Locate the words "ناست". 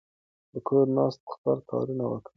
0.97-1.21